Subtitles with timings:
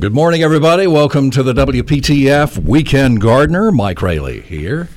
[0.00, 0.86] good morning, everybody.
[0.86, 3.70] Welcome to the WPTF Weekend Gardener.
[3.70, 4.88] Mike Raley here.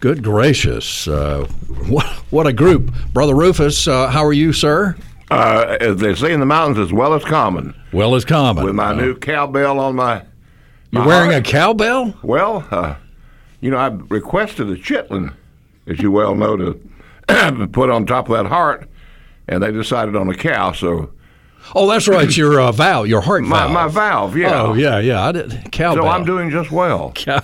[0.00, 1.08] Good gracious.
[1.08, 1.46] Uh,
[1.88, 2.92] what, what a group.
[3.12, 4.96] Brother Rufus, uh, how are you, sir?
[5.30, 7.74] Uh, as they say in the mountains, as well as common.
[7.92, 8.64] Well as common.
[8.64, 10.22] With my Uh, new cowbell on my.
[10.90, 11.46] You're wearing heart.
[11.46, 12.14] a cowbell?
[12.22, 12.96] Well, uh,
[13.62, 15.32] you know, I requested a chitlin,
[15.86, 18.88] as you well know, to put on top of that heart,
[19.48, 20.72] and they decided on a cow.
[20.72, 21.10] So
[21.74, 22.34] Oh, that's right.
[22.36, 23.72] Your uh, valve, your heart my, valve.
[23.72, 24.62] my valve, yeah.
[24.62, 25.24] Oh, yeah, yeah.
[25.26, 25.68] I did.
[25.72, 26.04] Cowbell.
[26.04, 27.12] So I'm doing just well.
[27.14, 27.40] Cow-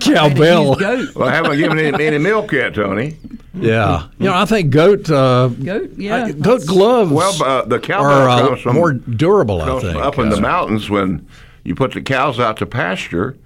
[0.00, 0.76] cowbell.
[0.76, 1.14] Goat.
[1.14, 3.16] Well, I haven't given any, any milk yet, Tony.
[3.54, 4.06] Yeah.
[4.18, 5.10] You know, I think goat.
[5.10, 6.24] Uh, Goat, yeah.
[6.26, 9.96] I- goat gloves Well, uh, the cowbell are uh, comes from, more durable, I think.
[9.96, 11.26] up in the Uh, mountains when
[11.64, 13.36] you put the cows out to pasture,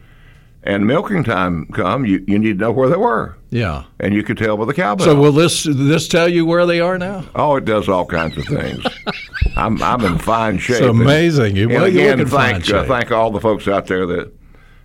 [0.67, 2.05] and milking time come.
[2.05, 3.85] You you need to know where they were, Yeah.
[4.01, 5.05] and you could tell by the cowbell.
[5.07, 7.25] So will this this tell you where they are now?
[7.35, 8.85] Oh, it does all kinds of things.
[9.57, 10.83] I'm I'm in fine shape.
[10.83, 11.57] It's amazing.
[11.57, 14.05] You- And, well, and again, in fine thank uh, thank all the folks out there
[14.07, 14.33] that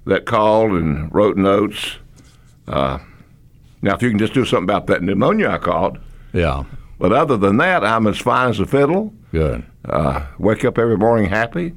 [0.05, 1.97] that called and wrote notes.
[2.67, 2.99] Uh,
[3.81, 5.97] now, if you can just do something about that pneumonia I caught,
[6.33, 6.63] Yeah.
[6.99, 9.13] but other than that, I'm as fine as a fiddle.
[9.31, 9.63] Good.
[9.85, 11.73] Uh, wake up every morning happy.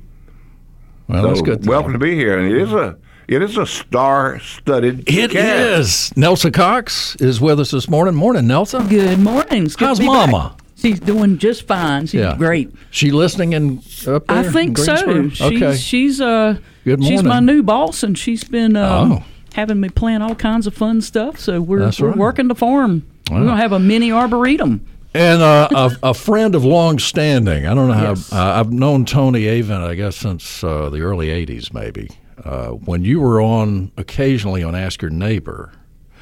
[1.08, 1.62] Well, So that's good.
[1.62, 1.98] to welcome know.
[1.98, 2.96] to be here, and it is a
[3.28, 5.04] it is a star-studded.
[5.08, 6.12] It cast.
[6.12, 6.16] is.
[6.16, 8.14] Nelsa Cox is with us this morning.
[8.14, 8.86] Morning, Nelsa.
[8.88, 9.64] Good morning.
[9.64, 10.30] Good How's to be back.
[10.30, 10.56] Mama?
[10.76, 12.06] She's doing just fine.
[12.06, 12.36] She's Yeah.
[12.36, 12.70] great.
[12.90, 14.38] She listening in up there?
[14.38, 14.94] I think so.
[15.04, 15.28] Greensboro?
[15.30, 15.76] She's Okay.
[15.76, 17.18] she's uh Good morning.
[17.18, 19.22] she's my new boss and she's been um, Oh.
[19.54, 21.38] having me plan all kinds of fun stuff.
[21.40, 22.18] So we're That's we're right.
[22.18, 23.04] working the farm.
[23.30, 23.38] Wow.
[23.40, 24.82] We're gonna have a mini arboretum.
[25.14, 25.68] And uh,
[26.02, 27.66] a, a friend of long standing.
[27.66, 28.08] I don't know how.
[28.10, 28.32] Yes.
[28.32, 32.10] Uh, I've known Tony Avent, I guess, since uh, the early '80s, maybe.
[32.44, 35.72] Uh, when you were on occasionally on Ask Your Neighbor,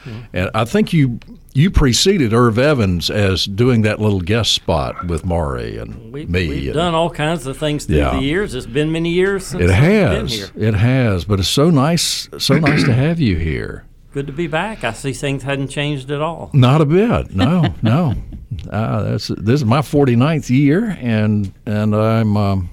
[0.05, 0.11] Hmm.
[0.33, 1.19] and I think you
[1.55, 6.49] you preceded Irv Evans as doing that little guest spot with Maury and We, me.
[6.49, 8.17] We've and- done all kinds of things through Yeah.
[8.17, 8.55] the years.
[8.55, 10.33] It's been many years since It has.
[10.33, 10.47] here.
[10.57, 11.25] It has.
[11.25, 12.29] But it's so nice.
[12.39, 13.85] So nice to have you here.
[14.15, 14.83] Good to be back.
[14.83, 16.51] I see things hadn't changed at all.
[16.53, 17.35] Not a bit.
[17.35, 18.15] No, no.
[18.71, 22.71] Uh, that's this is my 49th year, and and I'm, um,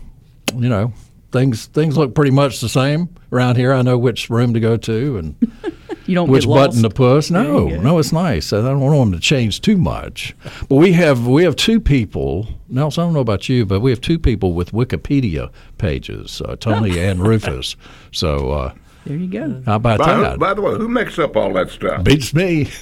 [0.57, 0.93] you know,
[1.31, 3.73] things things look pretty much the same around here.
[3.73, 5.35] I know which room to go to and
[6.05, 7.29] You don't which get button to push.
[7.29, 8.51] No, no, it's nice.
[8.51, 10.35] I don't want them to change too much.
[10.67, 12.47] But we have we have two people.
[12.71, 16.55] Nelsa, I don't know about you, but we have two people with Wikipedia pages, uh,
[16.59, 17.75] Tony and Rufus.
[18.11, 18.73] So uh,
[19.05, 19.61] There you go.
[19.67, 20.39] how about By, that?
[20.39, 22.03] by the way, who makes up all that stuff?
[22.03, 22.69] Beats me.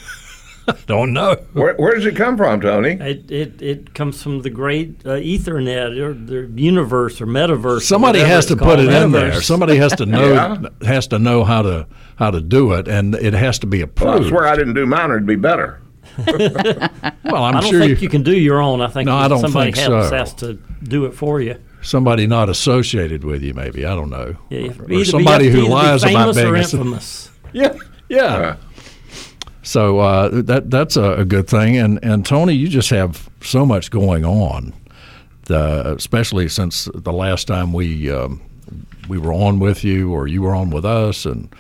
[0.88, 1.36] don't know.
[1.54, 2.92] Where, where does it come from, Tony?
[2.92, 7.82] It, it, it comes from the great uh, Ethernet or the universe or metaverse.
[7.82, 9.04] Somebody whatever has to put it called.
[9.04, 9.42] in there.
[9.42, 10.70] Somebody has to know Yeah.
[10.88, 13.86] has to know how to how to do it, and it has to be Well,
[13.86, 14.26] approved.
[14.26, 15.82] I swear I didn't do mine, or it'd be better.
[16.26, 18.82] well, I'm I don't sure think you, you can do your own.
[18.82, 20.02] I think No, I don't somebody think so.
[20.16, 21.58] has to do it for you.
[21.82, 25.68] somebody not associated with you, maybe I don't know, Yeah, you or somebody be, who
[25.68, 26.56] lies be about famous or being.
[26.56, 27.32] a- infamous.
[27.54, 27.78] Yeah,
[28.10, 28.24] yeah.
[28.24, 28.56] Uh,
[29.68, 33.66] So uh, that that's a, a good thing, and and Tony, you just have so
[33.66, 34.74] much going on,
[35.44, 38.42] the, especially since the last time we um,
[39.10, 41.54] we were on with you, or you were on with us, and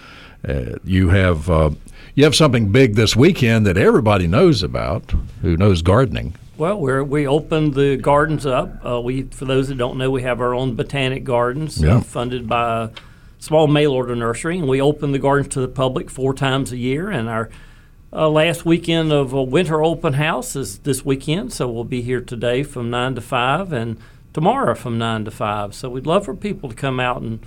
[0.47, 1.71] uh, you have uh,
[2.15, 5.11] you have something big this weekend that everybody knows about,
[5.41, 6.33] who knows gardening.
[6.57, 8.83] Well, we're, we opened the gardens up.
[8.85, 11.97] Uh, we, for those that don't know, we have our own botanic gardens Yeah.
[11.97, 12.89] uh, funded by a
[13.37, 16.77] small mail order nursery, and we open the gardens to the public four times a
[16.77, 17.11] year.
[17.11, 17.49] And our
[18.13, 22.21] uh, last weekend of a winter open house is this weekend, so we'll be here
[22.21, 23.97] today from nine to five, and
[24.33, 25.75] tomorrow from nine to five.
[25.75, 27.39] So we'd love for people to come out and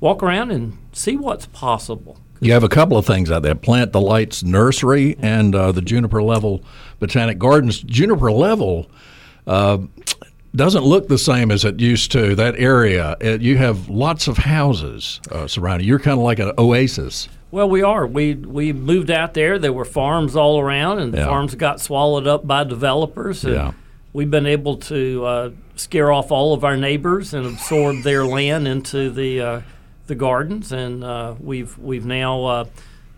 [0.00, 2.18] walk around and see what's possible.
[2.40, 6.22] You have a couple of things out there: Plant Delights Nursery and uh, the Juniper
[6.22, 6.62] Level
[6.98, 7.80] Botanic Gardens.
[7.80, 8.90] Juniper Level
[9.46, 9.78] uh,
[10.54, 12.34] doesn't look the same as it used to.
[12.34, 15.86] That area, it, you have lots of houses uh, surrounding.
[15.88, 17.28] You're kind of like an oasis.
[17.50, 18.06] Well, we are.
[18.06, 19.58] We we moved out there.
[19.58, 21.26] There were farms all around, and the Yeah.
[21.26, 23.44] farms got swallowed up by developers.
[23.44, 23.72] And Yeah.
[24.12, 28.66] We've been able to uh, scare off all of our neighbors and absorb their land
[28.68, 29.60] into the uh,
[30.06, 32.44] the gardens, and uh, we've we've now.
[32.44, 32.64] Uh,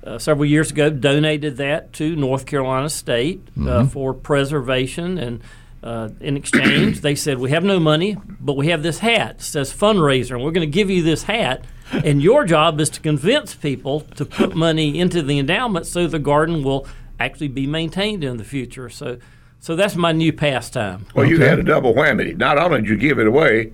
[0.05, 5.41] uh, several years ago, donated that to North Carolina State uh, for preservation, and
[5.87, 9.37] Uh, in exchange, they said, We have no money, but we have this hat.
[9.37, 11.65] It says fundraiser, and we're going to give you this hat.
[11.93, 16.19] And your job is to convince people to put money into the endowment so the
[16.19, 16.89] garden will
[17.21, 18.89] actually be maintained in the future.
[18.89, 19.19] So,
[19.61, 21.07] so that's my new pastime.
[21.15, 22.37] Well, you had a double whammy.
[22.37, 23.73] Not only did you give it away,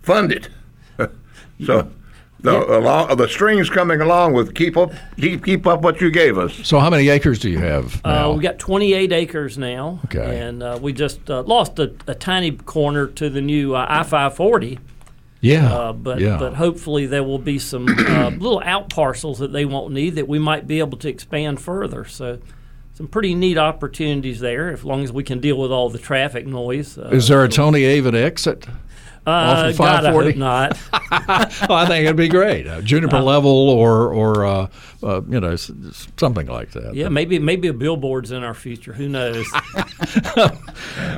[0.00, 0.48] fund it.
[1.66, 1.90] so
[2.42, 6.38] the along, the strings coming along with keep up keep keep up what you gave
[6.38, 6.52] us.
[6.64, 8.30] So how many acres do you have now?
[8.30, 10.40] Uh, we got 28 acres now, Okay.
[10.40, 14.78] and uh, we just uh, lost a, a tiny corner to the new uh, I-540.
[15.40, 16.36] yeah, Uh, but yeah.
[16.36, 20.26] but hopefully there will be some uh, little out parcels that they won't need that
[20.28, 22.04] we might be able to expand further.
[22.04, 22.38] So
[22.94, 26.46] some pretty neat opportunities there, as long as we can deal with all the traffic
[26.46, 26.98] noise.
[26.98, 28.66] Uh, Is there a Tony Avent exit?
[29.26, 30.30] Uh, God, I 540?
[30.30, 30.78] hope not.
[31.68, 32.66] well, I think it'd be great.
[32.66, 34.66] Uh, juniper level or or uh,
[35.02, 36.94] uh, you know something like that.
[36.94, 38.92] yeah, maybe maybe a billboard's in our future.
[38.92, 39.46] Who knows?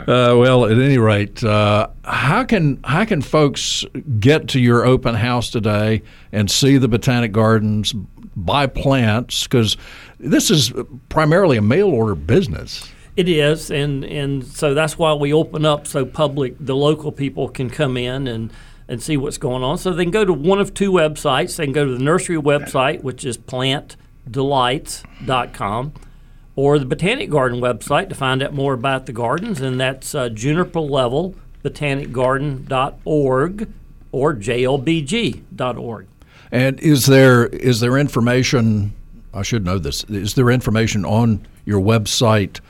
[0.06, 3.84] Uh, well, at any rate, uh, how can how can folks
[4.20, 7.94] get to your open house today and see the botanic gardens,
[8.36, 9.44] buy plants?
[9.44, 9.76] Because
[10.18, 10.72] this is
[11.08, 12.88] primarily a mail order business.
[13.16, 17.48] It is, and and so that's why we open up so public, the local people
[17.48, 18.52] can come in and
[18.88, 19.78] and see what's going on.
[19.78, 21.54] So they can go to one of two websites.
[21.56, 25.92] They can go to the nursery website, which is plantdelights.com,
[26.56, 30.28] or the Botanic Garden website to find out more about the gardens, and that's uh,
[30.28, 31.34] juniper level
[31.64, 33.72] botanicgarden.org
[34.12, 36.06] or jlbg.org.
[36.52, 38.92] And is there is there information?
[39.32, 40.04] I should know this.
[40.04, 42.60] Is there information on your website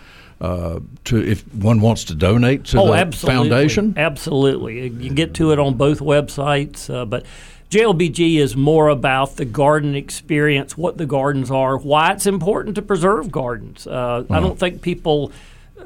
[0.45, 3.49] uh, to if one wants to donate to oh, the absolutely.
[3.49, 3.95] foundation?
[3.97, 4.83] Absolutely.
[4.83, 7.25] You can get to it on both websites, uh, but
[7.71, 12.83] JLBG is more about the garden experience, what the gardens are, why it's important to
[12.83, 13.87] preserve gardens.
[13.87, 15.33] Uh, I don't think people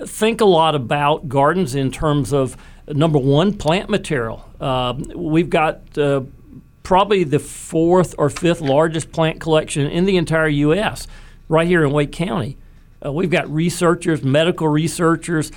[0.04, 2.56] think a lot about gardens in terms of
[2.88, 4.44] number one, plant material.
[4.60, 6.22] Um we've got uh,
[6.82, 11.06] probably the fourth or fifth largest plant collection in the entire U.S.
[11.48, 12.56] right here in Wake County.
[13.04, 15.52] Uh, we've got researchers, medical researchers,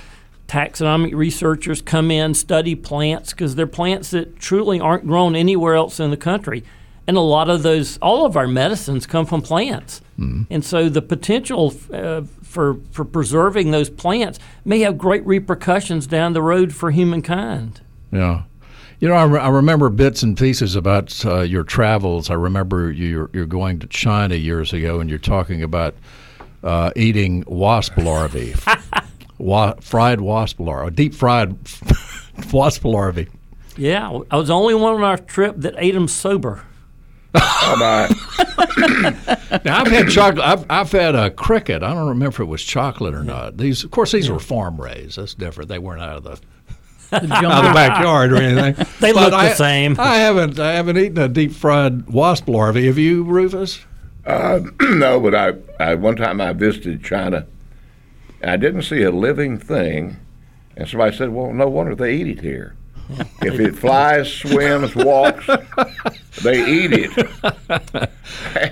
[0.48, 5.98] taxonomic researchers come in, study plants because they're plants that truly aren't grown anywhere else
[5.98, 6.62] in the country.
[7.06, 10.02] And a lot of those, all of our medicines come from plants.
[10.50, 16.32] And so the potential uh, for, for preserving those plants may have great repercussions down
[16.32, 17.80] the road for humankind.
[18.12, 18.42] Yeah.
[19.00, 22.30] You know, I, re- I remember bits and pieces about uh, your travels.
[22.30, 25.96] I remember you're, you're going to China years ago and you're talking about
[26.62, 28.54] uh, eating wasp larvae,
[29.38, 31.56] Wa- fried wasp larvae, deep fried
[32.52, 33.28] wasp larvae.
[33.76, 36.64] Yeah, I was the only one on our trip that ate them sober.
[37.34, 38.08] Oh my!
[39.64, 40.44] Now, I've had chocolate.
[40.44, 41.82] I've, I've had a cricket.
[41.82, 43.58] I don't remember if it was chocolate or not.
[43.58, 45.18] These, of course, these were farm raised.
[45.18, 45.68] That's different.
[45.68, 46.40] They weren't out of the
[47.12, 48.86] out of the backyard or anything.
[49.00, 49.96] They But look the I- same.
[49.98, 50.58] I haven't.
[50.58, 52.86] I haven't eaten a deep fried wasp larvae.
[52.86, 53.80] Have you, Rufus?
[54.26, 57.46] no, but I, I one time I visited China,
[58.40, 60.16] and I didn't see a living thing,
[60.76, 62.74] and somebody said, "Well, no wonder they eat it here.
[63.42, 65.46] if it flies, swims, walks,
[66.42, 68.10] they eat it."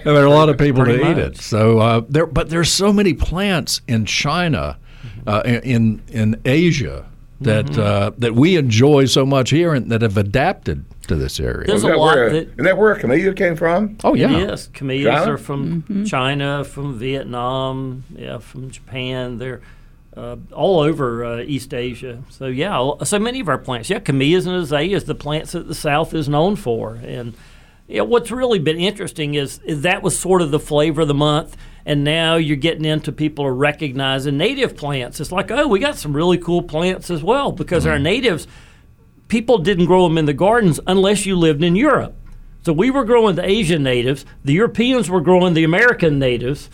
[0.04, 1.32] There are a lot of people to Pretty eat much.
[1.32, 1.36] it.
[1.38, 4.78] So uh, there, but there's so many plants in China,
[5.26, 7.06] uh, in in Asia
[7.40, 7.80] that Mm-hmm.
[7.80, 11.66] uh, that we enjoy so much here and that have adapted to this area.
[11.66, 13.98] There's Is a that lot where, that isn't that where camellia came from?
[14.04, 15.32] oh yeah, yes, Camellias China?
[15.32, 19.38] are from China, from Vietnam, yeah, from Japan.
[19.38, 19.60] They're
[20.16, 22.22] uh, all over uh, East Asia.
[22.30, 23.90] So yeah, so many of our plants.
[23.90, 26.94] Yeah, camellias and azaleas, the plants that the South is known for.
[27.02, 27.34] And
[27.88, 31.14] yeah, what's really been interesting is, is that was sort of the flavor of the
[31.14, 31.56] month.
[31.86, 35.18] And now you're getting into people are recognizing native plants.
[35.18, 38.46] It's like, oh, we got some really cool plants as well because our natives
[39.30, 42.14] people didn't grow them in the gardens unless you lived in Europe.
[42.62, 46.68] So we were growing the Asian natives, the Europeans were growing the American natives.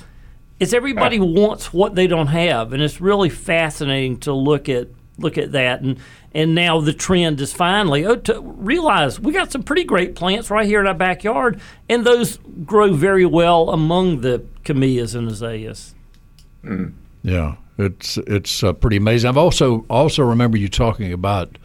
[0.59, 5.39] It's everybody wants what they don't have, and it's really fascinating to look at look
[5.39, 5.83] at that.
[5.83, 5.99] And
[6.35, 10.51] and now the trend is finally oh to realize we got some pretty great plants
[10.51, 15.95] right here in our backyard, and those grow very well among the camellias and azaleas.
[17.23, 19.29] Yeah, it's it's uh, pretty amazing.
[19.29, 21.59] I've also also remember you talking about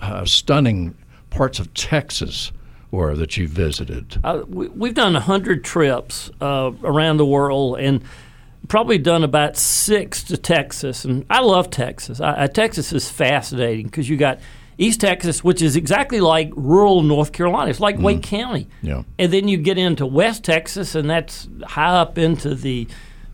[0.00, 0.96] uh, stunning
[1.30, 2.52] parts of Texas
[2.90, 4.18] where that you visited.
[4.24, 8.02] Uh, we, we've done a hundred trips uh, around the world, and
[8.66, 11.04] probably done about six to Texas.
[11.04, 12.20] And I love Texas.
[12.20, 14.40] I, I, Texas is fascinating because you got
[14.78, 17.70] East Texas, which is exactly like rural North Carolina.
[17.70, 18.68] It's like Wake County.
[18.82, 19.02] Yeah.
[19.18, 22.86] And then you get into West Texas, and that's high up into the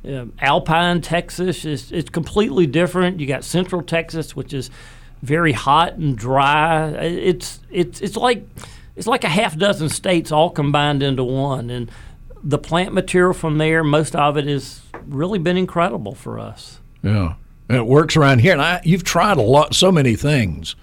[0.04, 3.20] Um, Alpine, Texas is it's completely different.
[3.20, 4.70] You got Central Texas, which is
[5.24, 6.88] very hot and dry.
[6.90, 8.46] It's it's it's like
[8.96, 11.90] it's like a half dozen states all combined into one, and
[12.42, 16.80] the plant material from there, most of it has really been incredible for us.
[17.02, 17.34] Yeah.
[17.68, 18.52] And it works around here.
[18.52, 20.76] And I, you've tried a lot, so many things.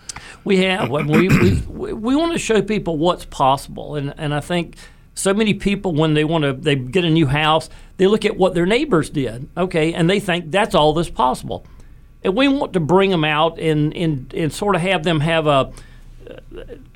[0.44, 0.90] We have.
[0.90, 3.96] we, we, we, we want to show people what's possible.
[3.96, 4.76] And, and I think
[5.14, 8.38] so many people, when they want to, they get a new house, they look at
[8.38, 11.66] what their neighbors did, okay, and they think that's all that's possible.
[12.24, 15.48] And we want to bring them out and, and, and sort of have them have
[15.48, 15.74] a,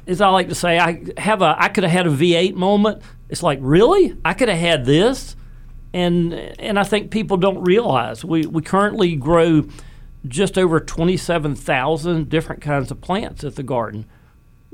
[0.05, 3.01] as I like to say, I have a, I could have had a V8 moment.
[3.29, 4.15] It's like, really?
[4.23, 5.35] I could have had this?
[5.95, 9.63] and and I think people don't realize we, we currently grow
[10.27, 14.05] just over 27,000 different kinds of plants at the garden.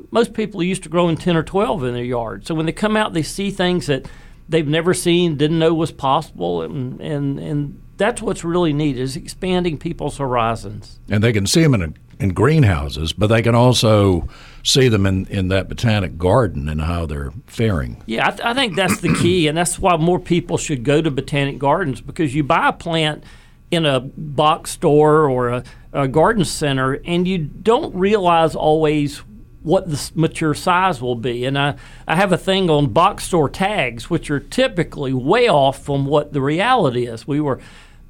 [0.10, 2.48] Most people used to growing 10 or 12 in their yard.
[2.48, 4.10] So when they come out, they see things that
[4.50, 9.15] they've never seen, didn't know was possible, and and, and that's what's really neat is
[9.15, 11.00] expanding people's horizons.
[11.10, 14.27] And they can see them in a, in greenhouses, but they can also
[14.63, 18.01] see them in, in that botanic garden and how they're faring.
[18.05, 21.01] Yeah, I, th- I think that's the key, and that's why more people should go
[21.01, 23.24] to botanic gardens because you buy a plant
[23.71, 29.24] in a box store or a, a garden center, and you don't realize always
[29.63, 31.45] what the mature size will be.
[31.45, 31.75] And I,
[32.07, 36.33] I have a thing on box store tags, which are typically way off from what
[36.33, 37.27] the reality is.
[37.27, 37.59] We were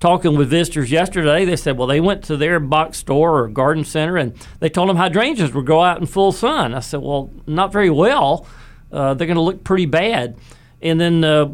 [0.02, 3.86] talking with visitors yesterday, they said, well, they went to their box store or garden
[3.86, 6.74] center and they told them hydrangeas would grow out in full sun.
[6.74, 8.48] I said, well, not very well.
[8.92, 10.38] Uh, they're going to look pretty bad.
[10.82, 11.48] And then uh,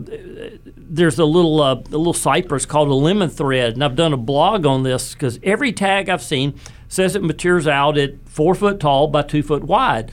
[0.77, 4.17] there's a little uh, a little cypress called a lemon thread, and I've done a
[4.17, 6.57] blog on this because every tag I've seen
[6.87, 10.11] says it matures out at four foot tall by two foot wide.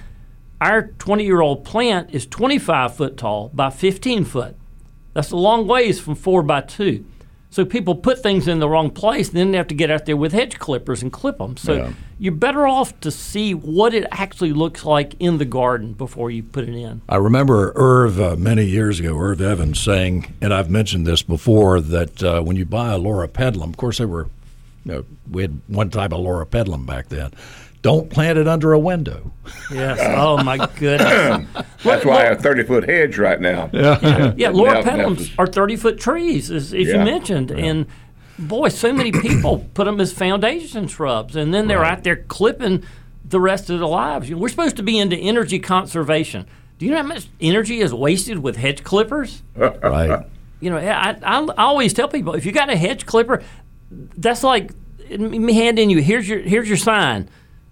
[0.61, 4.57] Our 20 year old plant is 25 foot tall by 15 foot.
[5.13, 7.05] That's a long ways from four by two.
[7.51, 10.07] So people put things in the wrong place, and then they have to get out
[10.07, 11.57] there with hedge clippers and clip them.
[11.57, 11.91] So Yeah.
[12.19, 16.43] you're better off to see what it actually looks like in the garden before you
[16.43, 17.03] put it in.
[17.09, 21.81] I remember Irv uh, many years ago, Irv Evans saying, and I've mentioned this before,
[21.81, 24.27] that uh, when you buy a Loropetalum, of course, they were,
[24.85, 27.33] you know, we had one type of Loropetalum back then.
[27.83, 29.31] Don't plant it under a window.
[29.71, 29.99] Yes.
[30.01, 31.47] oh my goodness.
[31.83, 33.69] That's why I have a 30 foot hedge right now.
[33.73, 33.99] Yeah,
[34.51, 37.05] Laura Yeah, pedlums that's- are 30 foot trees, as, as you Yeah.
[37.05, 37.51] mentioned.
[37.51, 37.87] And
[38.39, 41.93] boy, so many people put them as foundation shrubs, and then they're Right.
[41.99, 42.85] out there clipping
[43.27, 44.31] the rest of their lives.
[44.31, 46.47] You know, We're supposed to be into energy conservation.
[46.79, 49.43] Do you know how much energy is wasted with hedge clippers?
[49.57, 50.25] Right.
[50.61, 53.43] You know, I, I, I always tell people if you got a hedge clipper,
[53.91, 54.73] that's like
[55.19, 57.29] me handing you here's your here's your sign.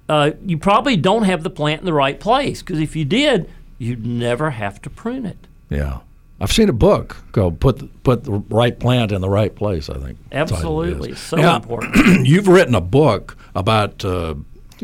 [0.08, 3.48] Uh, you probably don't have the plant in the right place because if you did,
[3.78, 5.46] you'd never have to prune it.
[5.70, 6.00] yeah.
[6.40, 9.88] I've seen a book go "Put the, Put the Right Plant in the Right Place."
[9.88, 10.18] I think.
[10.32, 11.94] Absolutely, so Now, important.
[12.26, 14.34] you've written a book about uh,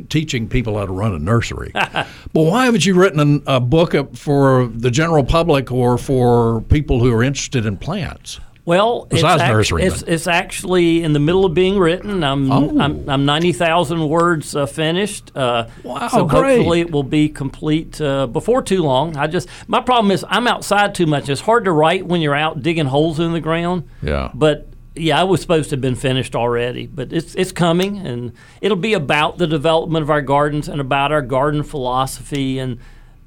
[0.08, 1.72] teaching people how to run a nursery.
[1.74, 7.12] but why haven't you written a book for the general public or for people who
[7.12, 8.38] are interested in plants?
[8.68, 12.22] Well, it's, Besides act- it's, it's actually in the middle of being written.
[12.22, 12.78] I'm Oh.
[12.78, 15.32] I'm, I'm ninety thousand words uh, finished.
[15.34, 16.56] Uh, Wow, So great.
[16.58, 19.16] hopefully it will be complete uh, before too long.
[19.16, 21.30] I just my problem is I'm outside too much.
[21.30, 23.88] It's hard to write when you're out digging holes in the ground.
[24.02, 24.30] Yeah.
[24.34, 28.32] But yeah, I was supposed to have been finished already, but it's it's coming, and
[28.60, 32.78] it'll be about the development of our gardens and about our garden philosophy, and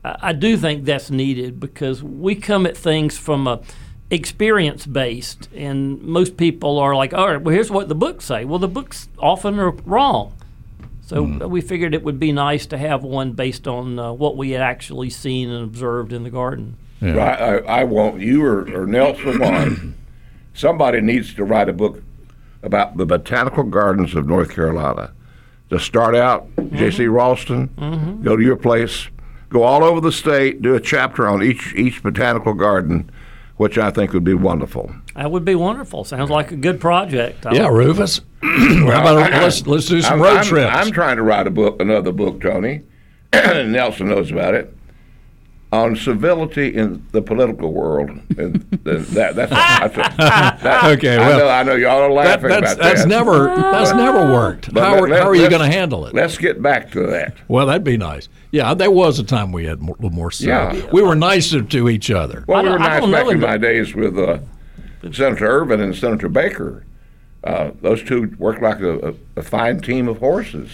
[0.04, 3.62] I, I do think that's needed because we come at things from a
[4.12, 8.46] experience based, and most people are like, all right, well, here's what the books say.
[8.46, 10.36] Well, the books often are wrong.
[11.02, 11.50] So hmm.
[11.50, 14.62] we figured it would be nice to have one based on uh, what we had
[14.62, 16.78] actually seen and observed in the garden.
[17.02, 19.96] I, I, I want you or, or Nelson Wan.
[20.54, 22.04] Somebody needs to write a book
[22.62, 25.12] about the botanical gardens of North Carolina.
[25.72, 26.78] To start out, mm-hmm.
[26.78, 27.06] J.C.
[27.06, 28.24] Raulston, mm-hmm.
[28.24, 29.08] go to your place,
[29.50, 33.10] go all over the state, do a chapter on each each botanical garden,
[33.62, 34.92] which I think would be wonderful.
[35.16, 36.04] That would be wonderful.
[36.04, 37.46] Sounds like a good project.
[37.46, 38.20] I Yeah, Rufus.
[38.42, 40.72] How about let's let's do some I'm, road I'm- trips.
[40.76, 42.82] I'm trying to write a book, another book, Tony.
[43.32, 44.76] Nelsa knows about it.
[45.74, 50.16] On civility in the political world, and that, that's, a, that's a,
[50.64, 53.08] that, Okay, I know, I know y'all are That- laughing that's about that's that.
[53.08, 54.74] never that's never worked.
[54.74, 56.14] But How, are- let- how are you going to handle it?
[56.14, 57.38] Let's get back to that.
[57.48, 58.28] Well, that'd be nice.
[58.52, 60.30] Yeah, there was a time we had a little more.
[60.40, 60.74] Yeah.
[60.74, 62.44] Yeah, we were nicer to each other.
[62.50, 64.40] Well, I we were I nice don't back in in my days with uh,
[65.14, 66.84] Senator Ervin and Senator Baker.
[67.46, 70.70] Uh, those two worked like a, a, a fine team of horses.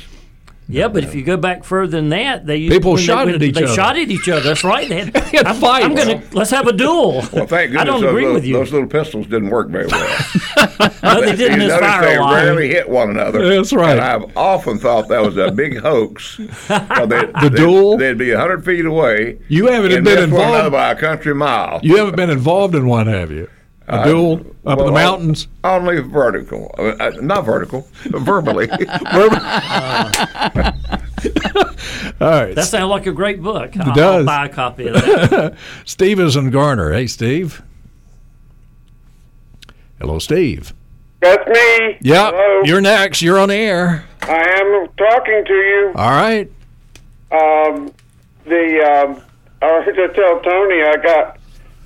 [0.69, 3.35] Yeah, but if you go back further than that, they People when they- shot when
[3.35, 3.67] at each they other.
[3.69, 4.41] They shot at each other.
[4.41, 4.89] That's right.
[4.89, 5.85] They had, had I'm, fights.
[5.85, 7.23] I'm gonna let's have a duel.
[7.31, 8.53] Well, thank goodness I don't agree little, with you.
[8.55, 10.19] those little pistols didn't work very well.
[11.03, 12.33] no, they didn't you notice misfire they a lot.
[12.35, 13.47] rarely hit one another.
[13.55, 13.91] That's right.
[13.91, 16.35] And I've often thought that was a big hoax.
[16.37, 17.97] the The duel?
[17.97, 19.39] They'd be hundred feet away.
[19.47, 20.71] You haven't and been miss one another involved.
[20.73, 21.79] by a country mile.
[21.81, 23.49] You haven't been involved in one, have you?
[23.89, 24.33] A duel
[24.65, 25.47] up in well, the mountains.
[25.63, 28.69] Only vertical, uh, uh, not vertical, verbally.
[32.19, 32.53] All right.
[32.53, 33.77] That sounds like a great book.
[33.77, 34.15] I'll, does.
[34.19, 35.55] I'll buy a copy of that.
[35.85, 36.91] Steve is in Garner.
[36.91, 37.63] Hey, Steve.
[39.99, 40.73] Hello, Steve.
[41.21, 41.97] That's me.
[42.01, 43.21] Yeah, you're next.
[43.21, 44.05] You're on the air.
[44.21, 45.93] I am talking to you.
[45.95, 46.51] All right.
[47.31, 47.93] Um,
[48.45, 49.21] the um,
[49.61, 51.36] I was to tell Tony I got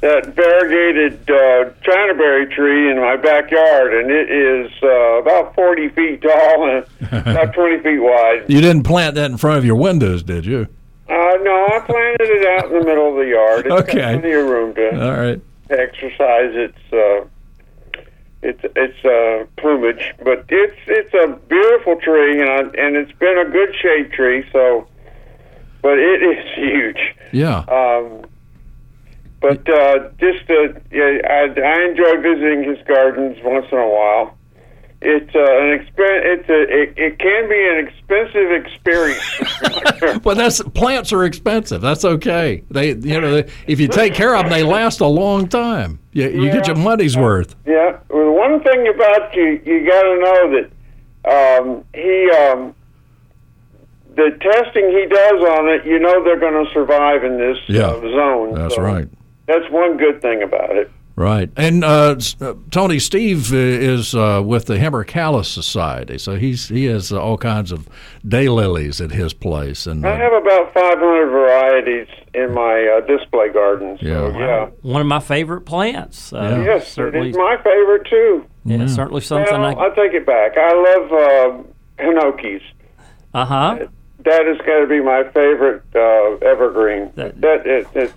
[0.02, 4.88] that variegated uh, Chinaberry tree in my backyard, and it is uh,
[5.22, 6.86] about forty feet tall and
[7.28, 8.46] about twenty feet wide.
[8.48, 10.68] You didn't plant that in front of your windows, did you?
[11.08, 13.66] Uh, no, I planted it out in the middle of the yard.
[13.68, 13.98] It's Okay.
[14.00, 15.42] got plenty of room to All right.
[15.70, 17.26] exercise its uh,
[18.42, 20.14] its its uh, plumage.
[20.24, 24.46] But it's it's a beautiful tree, and I, and it's been a good shade tree.
[24.52, 24.88] So,
[25.84, 27.00] but it is huge.
[27.34, 27.60] Yeah.
[27.68, 28.26] Um,
[29.42, 34.38] but uh, just uh, yeah, I, I enjoy visiting his gardens once in a while.
[35.04, 39.42] It's uh, an expen- It's a it, it can be an expensive experience.
[40.24, 41.82] Well, that's plants are expensive.
[41.82, 42.64] That's okay.
[42.70, 46.00] They, you know, they, if you take care of them, they last a long time.
[46.12, 47.56] You, you get your money's worth.
[47.66, 47.98] Yeah.
[48.10, 50.68] Well, one thing about you, you got to know
[51.24, 52.76] that um, he, um,
[54.16, 57.88] the testing he does on it, you know they're going to survive in this Yeah.
[57.88, 58.54] uh, zone.
[58.56, 59.08] That's So right.
[59.52, 60.90] That's one good thing about it.
[61.18, 61.50] Right.
[61.58, 66.86] And uh, uh, Tony Steve uh, is uh, with the Hemerocallis Society, so he's he
[66.86, 67.88] has uh, all kinds of
[68.26, 69.86] daylilies at his place.
[69.88, 73.98] And I uh, have about 500 varieties in my uh, display garden.
[74.02, 74.38] So, Yeah.
[74.40, 74.70] yeah.
[74.84, 76.32] One of my favorite plants.
[76.32, 76.64] Uh, Yeah.
[76.64, 77.30] Yes, certainly.
[77.30, 78.46] it's my favorite too.
[78.66, 79.52] yeah, certainly something.
[79.62, 80.54] Well, I, I take it back.
[80.58, 82.62] I love uh, hinokis.
[83.34, 83.80] uh huh.
[84.24, 87.12] That is going to be my favorite uh, evergreen.
[87.16, 88.14] That- That, it, it's.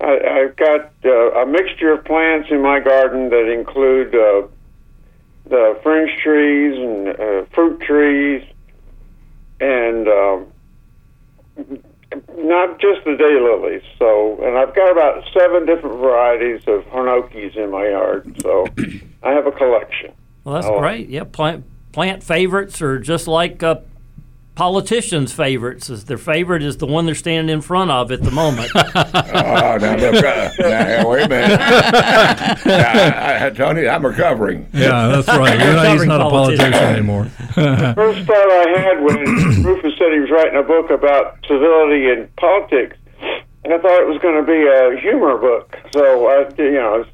[0.00, 4.46] I, I've got uh, a mixture of plants in my garden that include uh,
[5.48, 8.42] the fringe trees and uh, fruit trees,
[9.60, 10.46] and um,
[12.38, 13.82] not just the daylilies.
[13.98, 18.36] So, and I've got about seven different varieties of hinokis in my yard.
[18.42, 18.66] So,
[19.22, 20.12] I have a collection.
[20.44, 20.78] Well, that's Oh.
[20.80, 21.08] great.
[21.08, 23.76] Yeah, plant plant favorites are just like uh,
[24.54, 25.88] politicians' favorites.
[25.90, 28.70] Is their favorite is the one they're standing in front of at the moment.
[29.32, 31.60] Oh, now, look, uh, now, wait a minute.
[32.66, 34.66] Now, I, I, Tony, I'm recovering.
[34.72, 35.58] yeah, that's right.
[35.58, 36.72] You're not, he's not a politician.
[36.72, 37.24] politician anymore.
[37.54, 39.16] first thought I had when
[39.64, 42.96] Rufus said he was writing a book about civility and politics,
[43.72, 45.76] I thought it was going to be a humor book.
[45.92, 47.04] So I, you know,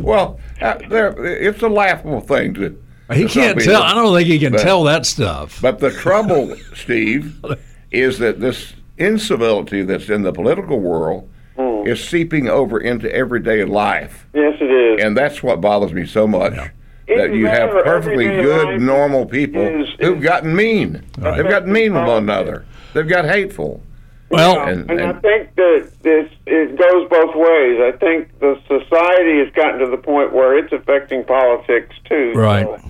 [0.00, 2.82] Well, uh, there, it's a laughable thing to.
[3.12, 3.72] He can't people.
[3.74, 3.82] tell.
[3.82, 5.60] I don't think he can But- tell that stuff.
[5.60, 7.34] But the trouble, Steve,
[7.90, 11.86] is that this incivility that's in the political world hmm.
[11.86, 14.26] is seeping over into everyday life.
[14.34, 15.04] yes, it is.
[15.04, 16.54] And that's what bothers me so much.
[16.54, 21.02] That Even you have perfectly good, normal people is- who've gotten mean.
[21.18, 22.64] They've gotten mean with one another.
[22.94, 23.82] They've got hateful.
[24.30, 27.80] well, And, and I think that this it goes both ways.
[27.80, 32.32] I think the society has gotten to the point where it's affecting politics too.
[32.34, 32.66] Right.
[32.66, 32.88] So-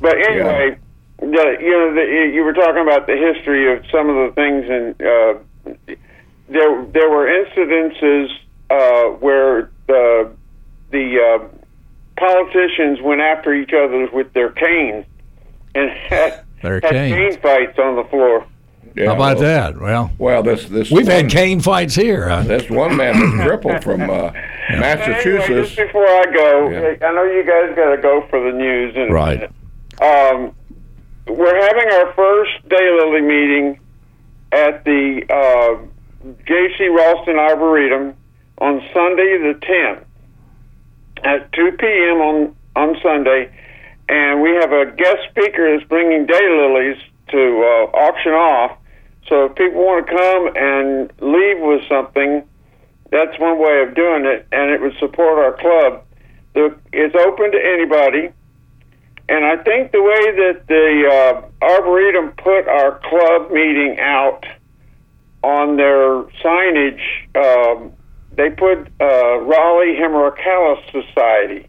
[0.00, 0.78] But anyway,
[1.18, 4.64] the, you know, the, you were talking about the history of some of the things,
[4.68, 5.96] and uh,
[6.48, 8.28] there there were incidences
[8.70, 10.30] uh, where the
[10.90, 11.48] the uh,
[12.18, 15.04] politicians went after each other with their canes
[15.74, 17.14] and had, Their had canes.
[17.36, 18.46] cane fights on the floor.
[18.94, 19.80] yeah, how about well, that?
[19.80, 22.28] Well, Well, this this we've had cane fights here.
[22.28, 22.42] huh?
[22.44, 24.30] This one man was crippled from uh,
[24.68, 25.74] Anyway, Massachusetts.
[25.74, 27.06] just before I go, Yeah.
[27.06, 28.94] I know you guys got to go for the news.
[28.96, 29.50] In a Right.
[30.00, 30.54] Um,
[31.26, 33.80] we're having our first daylily meeting
[34.52, 36.84] at the uh, J.C.
[36.84, 38.14] Raulston Arboretum
[38.58, 40.04] on Sunday the 10th
[41.24, 42.20] at 2 p.m.
[42.20, 43.50] on on Sunday,
[44.08, 48.78] and we have a guest speaker that's bringing daylilies to uh, auction off.
[49.28, 52.44] So if people want to come and leave with something,
[53.10, 56.04] that's one way of doing it, and it would support our club.
[56.54, 58.30] The, it's open to anybody,
[59.28, 64.44] and I think the way that the uh, Arboretum put our club meeting out
[65.42, 67.00] on their signage,
[67.36, 67.92] um,
[68.32, 71.66] they put uh, Raleigh Hemerocallis Society.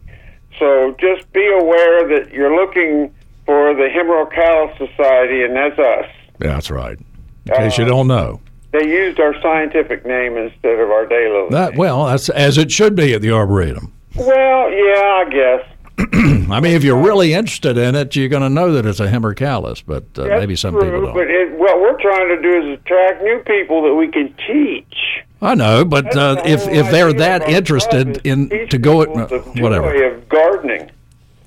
[0.58, 6.06] So just be aware that you're looking for the Hemerocallis Society, and that's us.
[6.40, 6.98] Yeah, that's right.
[7.46, 8.40] In case you don't know.
[8.72, 11.50] They used our scientific name instead of our daylily.
[11.50, 13.92] That well, that's as it should be at the Arboretum.
[14.16, 15.66] well, yeah, I guess.
[16.50, 19.08] I mean, if you're really interested in it, you're going to know that it's a
[19.08, 21.14] hemerocallis, but uh, maybe some true, people don't.
[21.14, 24.94] But it, what we're trying to do is attract new people that we can teach.
[25.42, 28.78] I know, but uh, the if if they're that of our club interested in to
[28.78, 30.04] go people the whatever.
[30.04, 30.90] of gardening.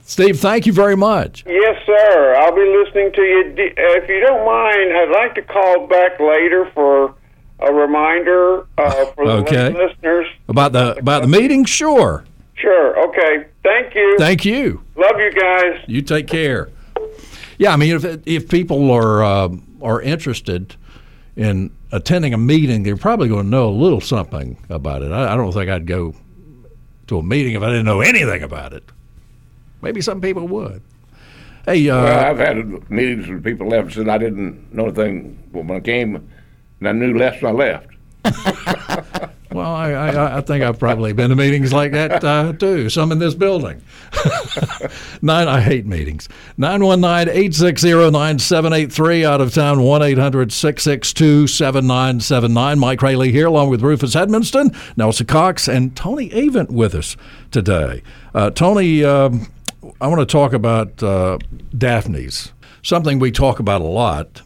[0.03, 1.45] Steve, thank you very much.
[1.47, 2.35] Yes, sir.
[2.37, 3.41] I'll be listening to you.
[3.57, 7.13] Uh, If you don't mind, I'd like to call back later for
[7.59, 9.69] a reminder uh, for the Okay.
[9.69, 10.25] listeners.
[10.49, 12.25] About the about the meeting, sure.
[12.55, 13.07] Sure.
[13.07, 13.45] Okay.
[13.63, 14.15] Thank you.
[14.17, 14.84] Thank you.
[14.95, 15.84] Love you guys.
[15.88, 16.69] You take care.
[17.58, 19.50] Yeah, I mean, if if people are uh,
[19.82, 20.76] are interested
[21.36, 25.12] in attending a meeting, they're probably going to know a little something about it.
[25.12, 26.15] I, I don't think I'd go
[27.08, 28.84] to a meeting if I didn't know anything about it.
[29.82, 30.82] Maybe some people would.
[31.65, 35.69] Hey, uh, Well, I've had meetings with people left and I didn't know anything when
[35.69, 36.15] I came,
[36.80, 37.82] and I knew less when I
[38.24, 39.28] left.
[39.51, 42.89] Well, I, I, I think I've probably been to meetings like that uh, too.
[42.89, 43.81] Some in this building.
[45.21, 45.49] Nine.
[45.49, 46.29] I hate meetings.
[46.57, 52.79] 919-860-9783 out of town 1-800-662-7979.
[52.79, 57.17] Mike Raley here along with Rufus Edmisten, Nelsa Cox, and Tony Avent with us
[57.51, 58.01] today.
[58.33, 59.47] Uh, Tony, um,
[59.99, 61.39] I want to talk about uh,
[61.77, 64.43] Daphnes, something we talk about a lot,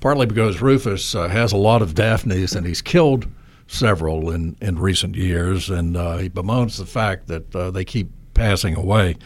[0.00, 3.26] partly because Rufus uh, has a lot of Daphnes and he's killed
[3.66, 8.10] several in, in recent years, and uh, he bemoans the fact that uh, they keep
[8.34, 9.16] passing away.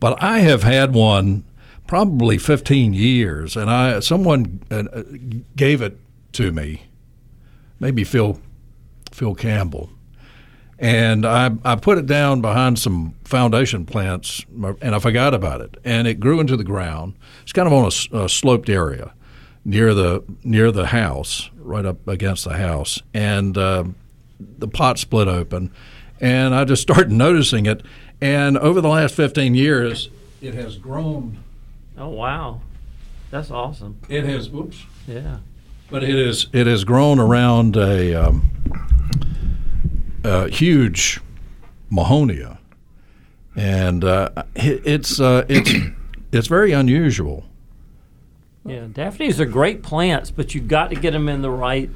[0.00, 1.44] But I have had one
[1.86, 5.02] probably 15 years, and I someone uh, uh,
[5.56, 5.98] gave it
[6.32, 6.84] to me,
[7.80, 8.40] maybe Phil
[9.10, 9.90] Phil Campbell,
[10.78, 14.44] and I I put it down behind some foundation plants,
[14.80, 17.14] and I forgot about it, and it grew into the ground.
[17.42, 19.12] It's kind of on a sloped area
[19.68, 23.84] near the near the house, right up against the house, and uh,
[24.40, 25.70] the pot split open,
[26.20, 27.82] and I just started noticing it,
[28.20, 30.08] and over the last 15 years,
[30.40, 31.44] it has grown.
[31.98, 32.62] Oh wow,
[33.30, 33.98] that's awesome.
[34.08, 34.84] It has whoops.
[35.06, 35.38] Yeah.
[35.90, 38.50] But it is it has grown around a, um,
[40.24, 41.20] a huge
[41.90, 42.58] mahonia,
[43.56, 45.70] and uh, it, it's uh, it's
[46.32, 47.47] it's very unusual.
[48.68, 51.90] Yeah, Daphnes are great plants, but you've got to get them in the right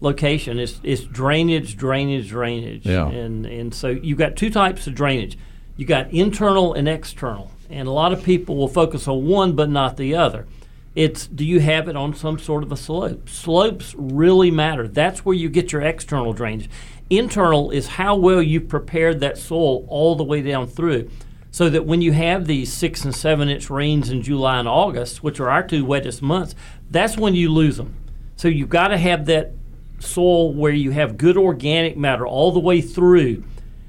[0.00, 0.58] location.
[0.58, 2.86] It's it's drainage, drainage, drainage.
[2.86, 3.08] Yeah.
[3.08, 5.38] And and so you've got two types of drainage.
[5.76, 9.68] You got internal and external, and a lot of people will focus on one but
[9.68, 10.46] not the other.
[10.94, 13.28] It's do you have it on some sort of a slope?
[13.28, 14.88] Slopes really matter.
[14.88, 16.70] That's where you get your external drainage.
[17.10, 21.10] Internal is how well you've prepared that soil all the way down through
[21.56, 25.22] so that when you have these six and seven inch rains in July and August,
[25.22, 26.54] which are our two wettest months,
[26.90, 27.96] that's when you lose them.
[28.36, 29.52] So you've got to have that
[29.98, 33.42] soil where you have good organic matter all the way through,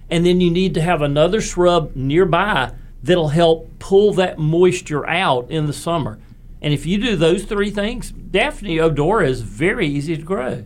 [0.09, 2.71] and then you need to have another shrub nearby
[3.03, 6.19] that'll help pull that moisture out in the summer.
[6.61, 10.63] And if you do those three things, Daphne odora is very easy to grow.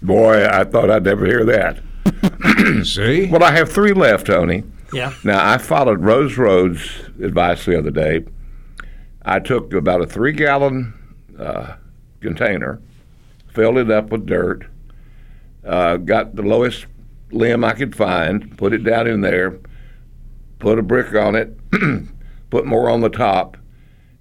[0.00, 1.82] Boy, I thought I'd never hear that.
[2.86, 4.64] See, Well, I have three left, Tony.
[4.94, 5.12] Yeah.
[5.24, 6.88] Now, I followed Rose Rhodes'
[7.20, 8.24] advice the other day.
[9.22, 10.94] I took about a three gallon
[11.38, 11.74] uh,
[12.20, 12.80] container,
[13.48, 14.66] filled it up with dirt,
[15.64, 16.86] uh, got the lowest
[17.32, 19.58] limb I could find, put it down in there,
[20.58, 21.58] put a brick on it,
[22.50, 23.56] put more on the top.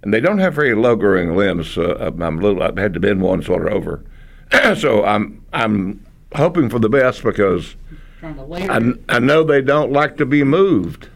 [0.02, 1.70] And they don't have very low growing limbs.
[1.70, 4.04] So I'm a little, I had to bend one sort of over.
[4.76, 6.06] so I'm, I'm
[6.36, 7.76] hoping for the best because
[8.24, 9.18] Trying to layer I.
[9.18, 11.10] I know they don't like to be moved.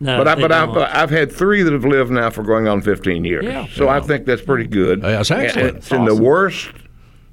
[0.00, 0.76] No, But I, but I've.
[0.76, 3.44] I've had three that have lived now for going on 15 years.
[3.44, 3.68] Yeah.
[3.72, 5.02] So I think that's pretty good.
[5.02, 5.76] Yeah, that's And excellent.
[5.76, 6.72] It's in the worst,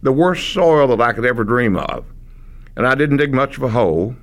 [0.04, 2.06] the worst soil that I could ever dream of,
[2.76, 4.16] and I didn't dig much of a hole,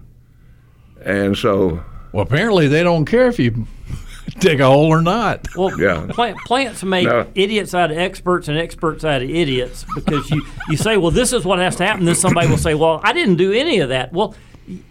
[1.05, 3.67] and so well, apparently they don't care if you
[4.39, 5.49] dig a hole or not.
[5.57, 6.07] Well, Yeah.
[6.11, 7.27] plant, plants make No.
[7.35, 11.33] idiots out of experts and experts out of idiots because you, you say, well, this
[11.33, 12.05] is what has to happen.
[12.05, 14.13] Then somebody will say, well, I didn't do any of that.
[14.13, 14.37] Well, y-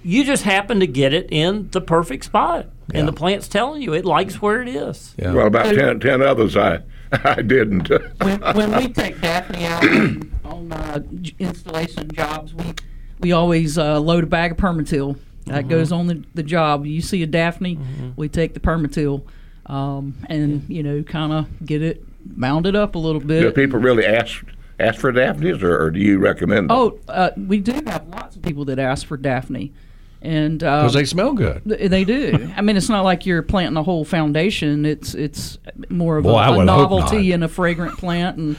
[0.04, 2.68] you just happen to get it in the perfect spot.
[2.92, 3.00] Yeah.
[3.00, 5.14] And the plant's telling you it likes where it is.
[5.18, 5.34] Yeah.
[5.34, 7.90] well about 10, 10 others I I didn't.
[7.90, 11.02] when, when we take Daphne out on, on uh,
[11.40, 12.74] installation jobs, we
[13.20, 15.18] we always uh, load a bag of PermaTill.
[15.46, 16.86] That goes on the, the job.
[16.86, 17.80] You see a Daphne,
[18.16, 19.24] we take the PermaTill,
[19.66, 22.04] um, and you know, kind of get it
[22.36, 23.42] mounded up a little bit.
[23.42, 23.56] do bit.
[23.56, 24.46] people really ask
[24.80, 26.78] ask for daphnes, or, or do you recommend them?
[26.78, 29.72] Oh, uh, we do have lots of people that ask for Daphne,
[30.22, 31.64] and uh, Because they smell good.
[31.68, 32.52] th- they do.
[32.56, 34.86] I mean, it's not like you're planting a whole foundation.
[34.86, 35.58] It's it's
[35.90, 38.38] more of Boy, I a, a would hope novelty and a fragrant plant.
[38.38, 38.56] And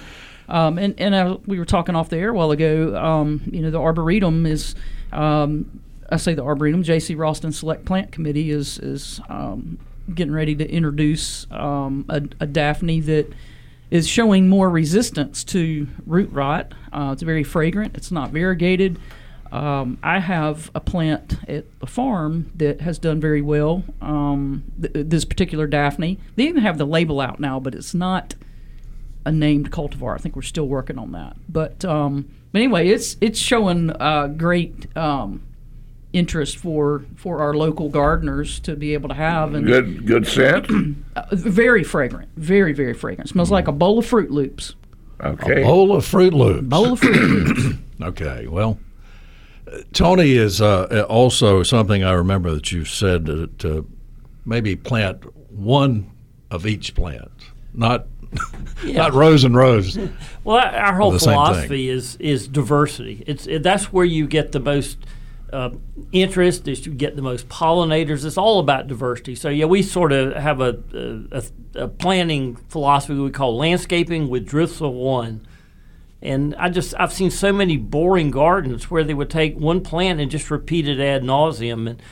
[0.49, 2.97] um, and and uh, we were talking off the air a while ago.
[2.97, 4.75] Um, you know, the arboretum is.
[5.13, 5.81] Um,
[6.13, 6.83] I say the arboretum.
[6.83, 7.15] J.C.
[7.15, 9.79] Raulston Select Plant Committee is is um,
[10.13, 13.33] getting ready to introduce um, a, a Daphne that
[13.91, 16.73] is showing more resistance to root rot.
[16.93, 17.97] Uh, it's very fragrant.
[17.97, 18.99] It's not variegated.
[19.53, 23.83] Um, I have a plant at the farm that has done very well.
[24.01, 26.19] Um, th- this particular Daphne.
[26.37, 28.37] They even have the label out now, but it's not
[29.27, 30.15] a named cultivar.
[30.15, 31.37] I think we're still working on that.
[31.49, 35.43] But um, but anyway, it's it's showing uh, great um,
[36.13, 40.67] interest for for our local gardeners to be able to have and Good, good scent.
[41.17, 43.31] uh, very fragrant, very very fragrant.
[43.31, 44.75] Smells like a bowl of Fruit Loops.
[45.23, 45.63] Okay.
[45.63, 46.67] A bowl of Fruit Loops.
[46.67, 47.75] Bowl of Fruit Loops.
[48.03, 48.79] Okay, well,
[49.93, 53.87] Tony is uh, also something I remember that you said to, to
[54.47, 56.11] maybe plant one
[56.51, 57.31] of each plant,
[57.75, 58.07] not
[58.85, 59.99] not rows and rows.
[60.45, 61.29] Well, our- our whole the thing.
[61.29, 63.23] philosophy is is diversity.
[63.27, 64.97] It's it, that's where you get the most
[65.53, 65.71] uh,
[66.13, 66.69] interest.
[66.69, 68.25] Is you get the most pollinators.
[68.25, 69.35] It's all about diversity.
[69.35, 74.29] So yeah, we sort of have a a, a, a planning philosophy we call landscaping
[74.29, 75.47] with drifts of one.
[76.23, 80.21] And I just I've seen so many boring gardens where they would take one plant
[80.21, 81.89] and just repeat it ad nauseum.
[81.89, 82.03] And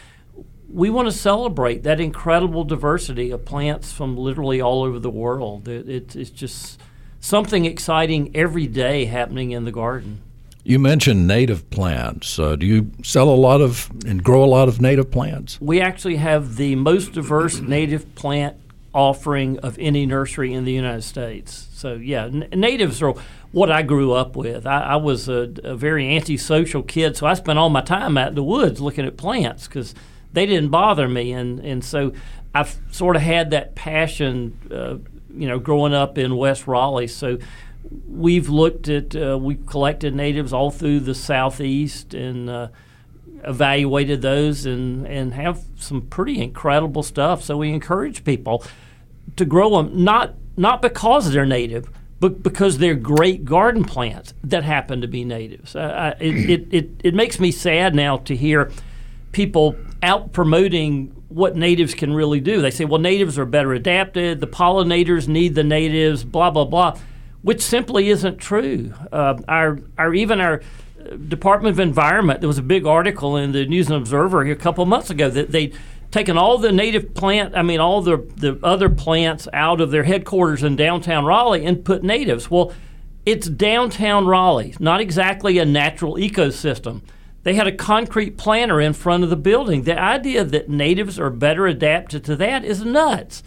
[0.71, 5.69] we want to celebrate that incredible diversity of plants from literally all over the world.
[5.69, 6.81] It, it, it's just
[7.21, 10.23] something exciting every day happening in the garden.
[10.69, 12.39] You mentioned native plants.
[12.39, 15.59] Uh, do you sell a lot of and grow a lot of native plants?
[15.63, 18.55] We actually have the most diverse native plant
[18.93, 21.69] offering of any nursery in the United States.
[21.73, 23.15] So yeah, n- natives are
[23.51, 24.67] what I grew up with.
[24.67, 28.29] I, I was a, a very antisocial kid, so I spent all my time out
[28.29, 29.95] in the woods looking at plants because
[30.35, 32.13] they didn't bother me, and and so
[32.55, 34.99] I've sort of had that passion, uh,
[35.35, 37.07] you know, growing up in West Raleigh.
[37.07, 37.39] So
[38.07, 42.51] we've looked at uh, we've collected natives all through the southeast and.
[42.51, 42.69] Uh,
[43.45, 47.45] evaluated those and, and have some pretty incredible stuff.
[47.45, 48.65] So we encourage people
[49.37, 54.65] to grow them not not because they're native, but because they're great garden plants that
[54.65, 55.77] happen to be natives.
[55.77, 58.73] Uh, I- it, it, it, it makes me sad now to hear
[59.31, 62.61] people out promoting what natives can really do.
[62.61, 66.99] They say, well, natives are better adapted, the pollinators need the natives, blah, blah, blah,
[67.43, 68.93] which simply isn't true.
[69.13, 70.61] Uh, our, our, even our
[71.29, 74.85] Department of Environment, there was a big article in the News and Observer a couple
[74.87, 75.77] months ago that they'd
[76.11, 80.05] taken all the native plant, I mean, all the, the other plants out of their
[80.05, 82.51] headquarters in downtown Raleigh and put natives.
[82.51, 82.73] Well,
[83.27, 87.03] it's downtown Raleigh, not exactly a natural ecosystem.
[87.43, 89.83] They had a concrete planter in front of the building.
[89.83, 93.43] The idea that natives are better adapted to that is nuts.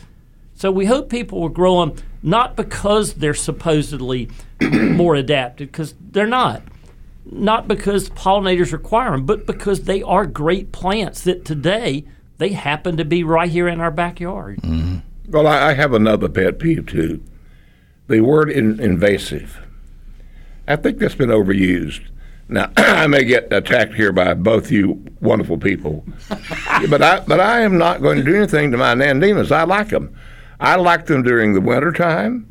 [0.53, 4.29] So we hope people will grow them not because they're supposedly
[4.61, 6.61] more adapted, because they're not.
[7.25, 12.05] Not because pollinators require them, but because they are great plants that today
[12.37, 14.59] they happen to be right here in our backyard.
[14.61, 15.31] Mm-hmm.
[15.31, 17.23] Well, I, I have another pet peeve too.
[18.07, 19.59] The word in, invasive.
[20.67, 22.01] I think that's been overused.
[22.49, 26.03] Now, I may get attacked here by both you wonderful people,
[26.89, 29.51] but I but I am not going to do anything to my nandinas.
[29.51, 30.15] I like them.
[30.61, 32.47] I like them during the winter time.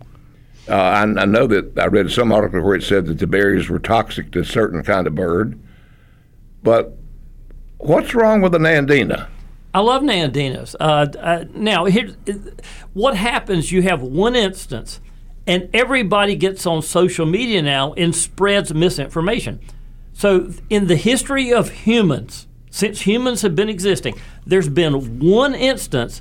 [0.68, 3.68] Uh, I, I know that I read some article where it said that the berries
[3.68, 5.58] were toxic to a certain kind of bird.
[6.62, 6.98] But
[7.78, 9.28] what's wrong with the nandina?
[9.72, 10.74] I love Nandinas.
[10.80, 12.16] Uh, uh, now, here,
[12.92, 13.70] what happens?
[13.70, 15.00] You have one instance,
[15.46, 19.60] and everybody gets on social media now and spreads misinformation.
[20.12, 26.20] So, in the history of humans, since humans have been existing, there's been one instance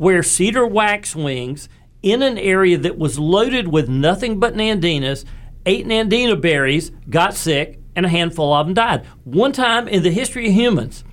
[0.00, 1.68] where cedar waxwings
[2.02, 5.26] in an area that was loaded with nothing but Nandinas
[5.66, 9.04] ate Nandina berries, got sick, and a handful of them died.
[9.24, 11.04] One time in the history of humans.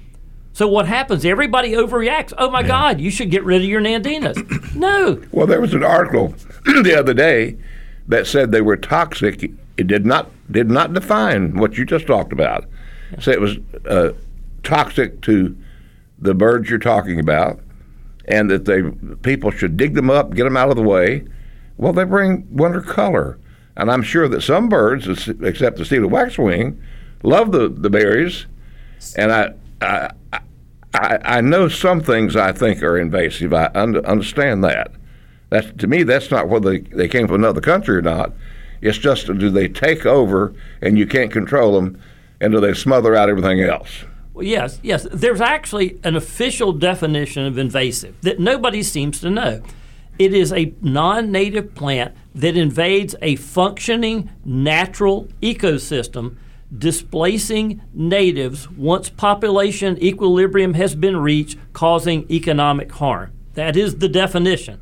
[0.54, 1.26] So what happens?
[1.26, 2.32] Everybody overreacts.
[2.38, 4.74] Oh my God, you should get rid of your Nandinas.
[4.76, 7.58] no, Well, there was an article the other day
[8.08, 9.52] that said they were toxic.
[9.76, 12.64] It did not did not define what you just talked about.
[13.20, 14.14] Say it was uh,
[14.64, 15.58] toxic to
[16.20, 17.60] the birds you're talking about,
[18.28, 18.84] and that they
[19.22, 21.26] people should dig them up, get them out of the way.
[21.78, 23.40] Well, they bring winter color,
[23.76, 25.08] and I'm sure that some birds,
[25.42, 26.82] except the cedar waxwing,
[27.24, 28.46] love the, the berries,
[29.16, 29.54] and I.
[29.82, 30.12] I
[30.94, 33.54] I, I know some things I think are invasive.
[33.54, 34.92] I un- understand that.
[35.50, 36.04] That's to me.
[36.04, 38.34] That's not whether they came from another country or not.
[38.82, 42.02] It's just do they take over and you can't control them,
[42.42, 44.06] and do they smother out everything else?
[44.38, 45.08] Well, yes, yes.
[45.12, 49.64] There's actually an official definition of invasive that nobody seems to know.
[50.20, 56.38] It is a non native plant that invades a functioning natural ecosystem,
[56.76, 63.32] displacing natives once population equilibrium has been reached, causing economic harm.
[63.56, 64.80] That is the definition.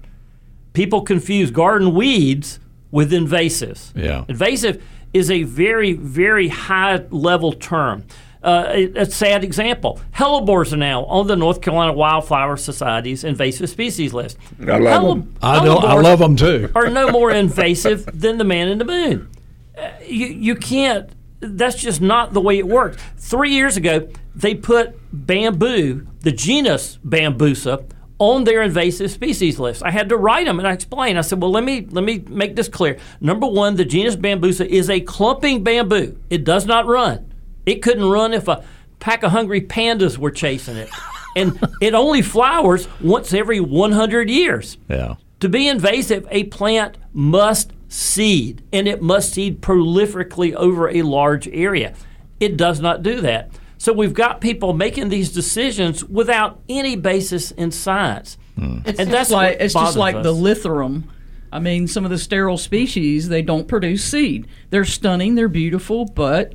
[0.74, 2.60] People confuse garden weeds
[2.92, 3.94] with invasives.
[3.96, 4.26] Yeah.
[4.28, 8.04] Invasive is a very, very high level term.
[8.46, 10.00] Uh, a, a sad example.
[10.14, 14.38] Hellebores are now on the North Carolina Wildflower Society's invasive species list.
[14.62, 15.34] I love 'em.
[15.42, 15.78] I know.
[15.78, 16.70] I love them too.
[16.76, 19.30] Are no more invasive than the man in the moon.
[19.76, 21.10] Uh, you, you can't.
[21.40, 22.98] That's just not the way it works.
[23.18, 27.84] Three years ago, they put bamboo, the genus Bambusa,
[28.20, 29.82] on their invasive species list.
[29.84, 31.18] I had to write them and I explained.
[31.18, 32.98] I said, "Well, let me let me make this clear.
[33.20, 36.18] Number one, the genus Bambusa is a clumping bamboo.
[36.30, 37.32] It does not run.
[37.66, 38.64] It couldn't run if a
[39.00, 40.90] pack of hungry pandas were chasing it,
[41.36, 45.16] and it only flowers once every 100 years." Yeah.
[45.42, 51.48] To be invasive, a plant must seed, and it must seed prolifically over a large
[51.50, 51.94] area.
[52.40, 53.52] It does not do that.
[53.78, 58.38] So we've got people making these decisions without any basis in science.
[58.58, 58.80] Hmm.
[58.86, 60.40] It's And that's like it's just bothers like the us.
[60.40, 61.04] Lythrum.
[61.52, 64.48] I mean, some of the sterile species they don't produce seed.
[64.72, 66.54] They're stunning, they're beautiful, but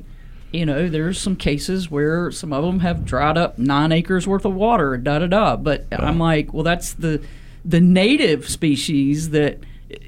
[0.51, 4.45] you know, there's some cases where some of them have dried up nine acres worth
[4.45, 4.97] of water.
[4.97, 5.55] Da da da.
[5.55, 7.21] But I'm like, well, that's the
[7.63, 9.59] the native species that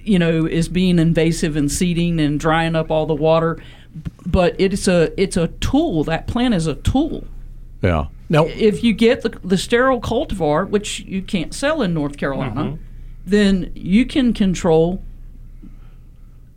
[0.03, 3.61] you know is being invasive and seeding and drying up all the water.
[4.25, 6.03] But it's a it's a tool.
[6.03, 7.25] That plant is a tool
[7.81, 8.07] Yeah.
[8.29, 12.63] Now, if you get the, the sterile cultivar, which you can't sell in North Carolina,
[12.63, 12.83] mm-hmm.
[13.25, 15.03] then you can control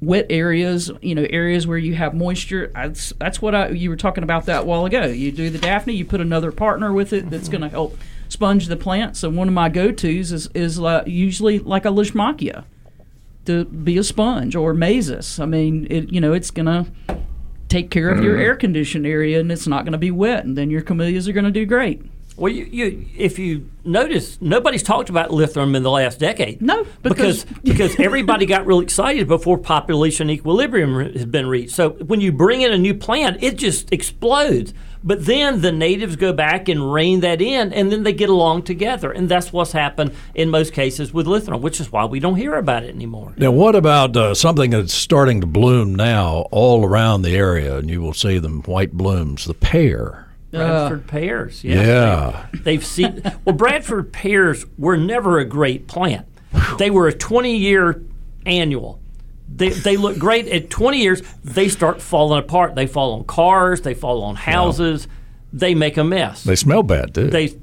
[0.07, 0.91] wet areas.
[1.03, 2.71] You know, areas where you have moisture.
[2.75, 5.07] That's that's what I you were talking about that a while ago.
[5.07, 8.69] You do the Daphne, you put another partner with it that's going to help sponge
[8.69, 9.17] the plant.
[9.17, 12.65] So one of my go tos is is uh, usually like a Lysimachia
[13.45, 15.41] to be a sponge or Mazus.
[15.41, 16.87] I mean, it you know it's going to
[17.69, 20.57] take care of your air conditioned area and it's not going to be wet and
[20.57, 22.01] then your camellias are going to do great.
[22.37, 26.61] Well, you, you, if you notice, nobody's talked about Lythrum in the last decade.
[26.61, 31.75] No, because because- because everybody got real excited before population equilibrium has been reached.
[31.75, 34.75] So when you bring in a new plant, it just explodes.
[35.05, 38.65] But then the natives go back and rein that in, and then they get along
[38.65, 42.35] together, and that's what's happened in most cases with Lythrum, which is why we don't
[42.35, 43.33] hear about it anymore.
[43.37, 47.89] now, what about uh, something that's starting to bloom now all around the area, and
[47.89, 49.45] you will see them white blooms?
[49.45, 50.26] The pear.
[50.57, 51.11] Bradford uh.
[51.11, 51.83] pears, yeah.
[51.83, 52.47] Yeah.
[52.53, 53.55] They've seen well.
[53.55, 56.27] Bradford pears were never a great plant.
[56.79, 58.03] They were a twenty-year
[58.45, 59.01] annual.
[59.49, 61.23] They, they look great at 20 years.
[61.45, 62.75] They start falling apart.
[62.75, 63.81] They fall on cars.
[63.81, 65.07] They fall on houses.
[65.53, 66.43] They make a mess.
[66.43, 67.31] They smell bad too.
[67.31, 67.57] They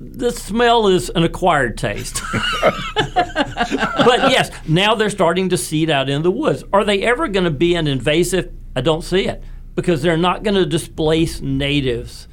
[0.00, 2.20] the smell is an acquired taste.
[2.94, 6.64] but yes, now they're starting to seed out in the woods.
[6.72, 8.52] Are they ever going to be an invasive?
[8.74, 9.42] I don't see it
[9.74, 12.28] because they're not going to displace natives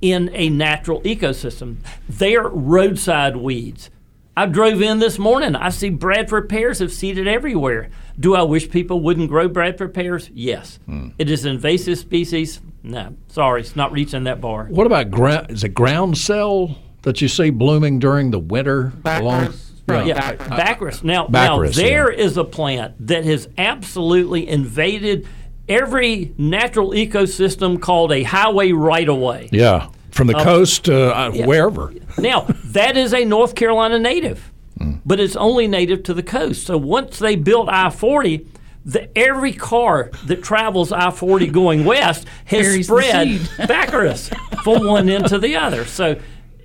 [0.00, 1.76] in a natural ecosystem.
[2.08, 3.90] They're roadside weeds.
[4.36, 5.56] I drove in this morning.
[5.56, 7.88] I see Bradford pears have seeded everywhere.
[8.20, 10.30] Do I wish people wouldn't grow Bradford pears?
[10.34, 10.78] Yes.
[10.84, 11.08] Hmm.
[11.18, 12.60] It is an invasive species.
[12.82, 14.66] No, sorry, it's not reaching that bar.
[14.66, 15.50] what about ground?
[15.50, 18.92] Is it groundsel that you see blooming during the winter?
[19.04, 19.54] along-
[19.88, 20.06] Right.
[20.06, 21.04] Yeah, Baccharis.
[21.04, 22.24] Now, Baccharis, now there yeah.
[22.24, 25.28] is a plant that has absolutely invaded
[25.68, 29.48] every natural ecosystem called a highway right of way.
[29.52, 31.92] Yeah, from the coast to uh, wherever.
[32.18, 34.94] Now, that is a North Carolina native, Hmm.
[35.06, 36.66] but it's only native to the coast.
[36.66, 38.46] So once they built I 40,
[38.84, 43.40] the, every car that travels I 40 going west has Carries spread seed.
[43.68, 44.28] Baccharis
[44.62, 45.84] from one end to the other.
[45.86, 46.20] So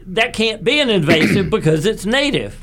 [0.07, 2.59] that can't be an invasive because it's native.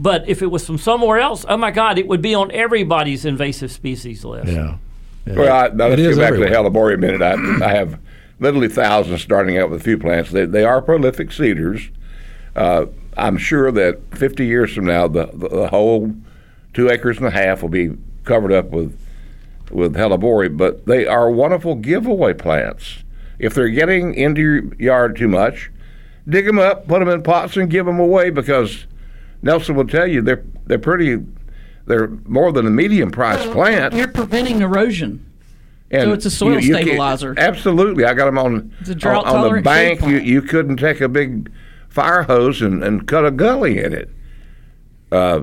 [0.00, 3.24] But if it was from somewhere else, oh my God, it would be on everybody's
[3.24, 4.52] invasive species list.
[4.52, 4.78] Yeah.
[5.26, 6.48] Well, I, now let's get back everywhere.
[6.48, 7.22] to Hellebore a minute.
[7.22, 7.98] I, I have
[8.40, 10.30] literally thousands starting out with a few plants.
[10.30, 11.90] They, they are prolific seeders.
[12.56, 16.14] Uh, I'm sure that 50 years from now, the, the, the whole
[16.74, 18.98] two acres and a half will be covered up with
[19.70, 20.56] with hellebore.
[20.56, 23.04] But they are wonderful giveaway plants.
[23.38, 25.70] If they're getting into your yard too much,
[26.28, 28.86] dig them up, put them in pots, and give them away because
[29.42, 31.24] Nelsa will tell you they're they're pretty.
[31.86, 33.94] They're more than a medium priced plant.
[33.94, 35.26] You're preventing erosion.
[35.90, 37.34] And So it's a soil you- you stabilizer.
[37.36, 40.00] absolutely, I got them on It's a on, on the bank.
[40.02, 41.50] You you couldn't take a big
[41.88, 44.10] fire hose and, and cut a gully in it.
[45.10, 45.42] Uh,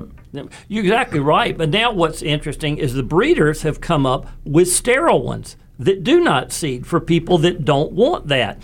[0.68, 1.56] You're exactly right.
[1.56, 6.20] But now what's interesting is the breeders have come up with sterile ones that do
[6.20, 8.58] not seed for people that don't want that.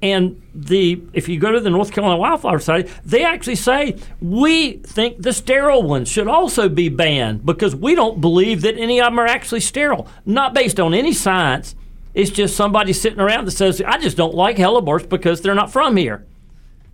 [0.00, 4.74] And the if you go to the North Carolina Wildflower Society, they actually say we
[4.74, 9.06] think the sterile ones should also be banned because we don't believe that any of
[9.06, 10.06] them are actually sterile.
[10.24, 11.74] Not based on any science.
[12.14, 15.72] It's just somebody sitting around that says, "I just don't like hellebores because they're not
[15.72, 16.24] from here."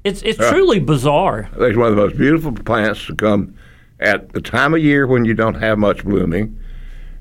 [0.03, 1.49] It's it's truly bizarre.
[1.59, 3.55] It's one of the most beautiful plants to come
[4.01, 6.59] at the time of year when you don't have much blooming.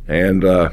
[0.07, 0.69] And uh,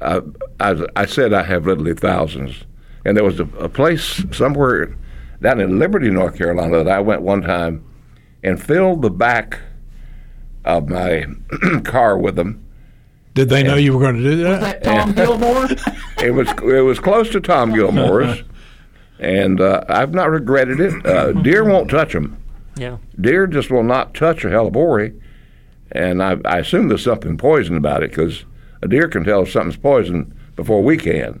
[0.00, 0.20] I,
[0.60, 2.64] I, I said I have literally thousands.
[3.04, 4.96] And there was a, a place somewhere
[5.40, 7.84] down in Liberty, North Carolina, that I went one time
[8.42, 9.60] and filled the back
[10.64, 11.26] of my
[11.84, 12.64] car with them.
[13.34, 14.50] Did they know you were going to do that?
[14.50, 15.66] Was That Tom Gilmore.
[16.24, 18.42] It was it was close to Tom Gilmore's,
[19.18, 21.06] and uh, I've not regretted it.
[21.06, 22.38] Uh, deer won't touch them.
[22.76, 22.98] Yeah.
[23.20, 25.18] deer just will not touch a hellebore,
[25.92, 28.44] and I, I assume there's something poison about it because
[28.82, 31.40] a deer can tell if something's poison before we can.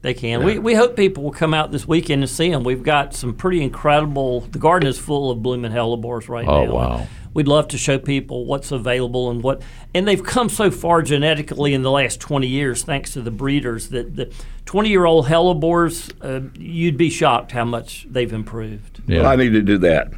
[0.00, 0.44] They can.
[0.44, 2.62] We, we hope people will come out this weekend and see them.
[2.62, 4.42] We've got some pretty incredible.
[4.42, 6.72] The garden is full of blooming hellebores right Oh, now.
[6.72, 7.06] wow.
[7.34, 9.60] We'd love to show people what's available and what.
[9.94, 13.88] And they've come so far genetically in the last 20 years, thanks to the breeders.
[13.88, 14.32] That the
[14.66, 19.02] 20 year old hellebores, uh, you'd be shocked how much they've improved.
[19.06, 19.22] Yeah.
[19.22, 20.12] Well, I need to do that.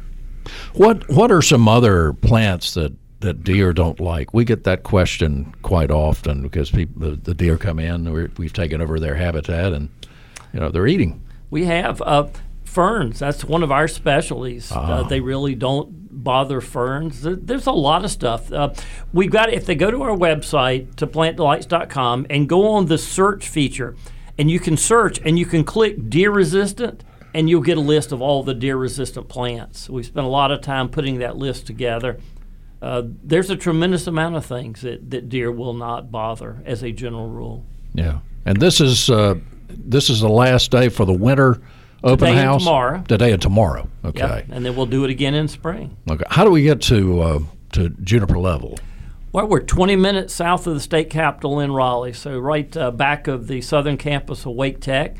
[0.73, 4.33] What What are some other plants that, that deer don't like?
[4.33, 8.11] We get that question quite often because people the, the deer come in.
[8.11, 9.89] We're, we've taken over their habitat, and
[10.53, 11.23] you know they're eating.
[11.49, 12.27] We have uh,
[12.63, 13.19] ferns.
[13.19, 14.71] That's one of our specialties.
[14.71, 17.21] Uh, they really don't bother ferns.
[17.21, 18.51] There's a lot of stuff.
[18.51, 18.73] Uh,
[19.13, 23.47] we've got if they go to our website to plantdelights.com and go on the search
[23.47, 23.95] feature,
[24.37, 27.03] and you can search and you can click deer resistant.
[27.33, 29.89] And you'll get a list of all the deer resistant plants.
[29.89, 32.19] We spent a lot of time putting that list together.
[32.81, 36.91] Uh, there's a tremendous amount of things that, that deer will not bother as a
[36.91, 37.63] general rule.
[37.93, 39.35] Yeah, and this is uh,
[39.69, 41.61] this is the last day for the winter
[42.03, 42.63] open Today and house.
[42.63, 43.03] tomorrow.
[43.07, 43.87] Today and tomorrow.
[44.03, 44.19] Okay.
[44.19, 44.45] Yep.
[44.51, 45.97] And then we'll do it again in spring.
[46.09, 46.23] Okay.
[46.29, 47.39] How do we get to uh,
[47.73, 48.77] to Juniper Level?
[49.33, 53.27] Well, we're 20 minutes south of the state capitol in Raleigh, so right uh, back
[53.27, 55.15] of the southern campus of Wake Tech.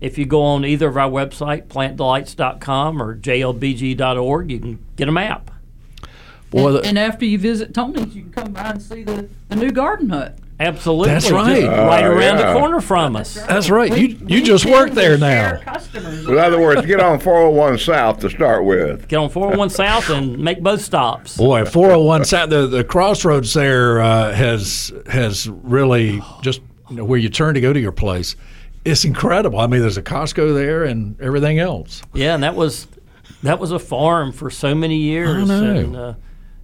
[0.00, 5.12] If you go on either of our website, plantdelights.com or jlbg.org, you can get a
[5.12, 5.50] map.
[6.50, 9.28] Boy, and, the- and after you visit Tony's, you can come by and see the,
[9.48, 10.38] the new garden hut.
[10.60, 11.10] Absolutely.
[11.10, 11.64] That's just right.
[11.68, 12.52] right Oh, around yeah.
[12.52, 13.34] the corner from us.
[13.34, 13.92] That's right.
[13.92, 15.58] We- You you we just work there now.
[15.58, 16.26] Customers.
[16.26, 19.06] In other words, get on 401 South to start with.
[19.06, 21.36] Get on 401 South and make both stops.
[21.36, 27.18] Boy, 401 South, the, the crossroads there uh, has has really just you know, where
[27.20, 28.34] you turn to go to your place.
[28.84, 29.60] It's incredible.
[29.60, 32.02] I mean, there's a Costco there and everything else.
[32.14, 32.88] Yeah, and that was
[33.44, 35.48] that was a farm for so many years.
[35.48, 35.76] I know.
[35.76, 36.14] And, uh,